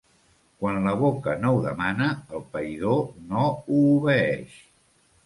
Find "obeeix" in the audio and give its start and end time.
3.83-4.57